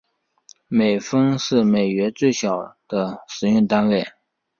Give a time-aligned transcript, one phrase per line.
[0.67, 4.03] 美分是美元最小的使用单位。